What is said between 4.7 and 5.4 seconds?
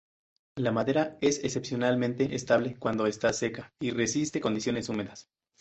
húmedas.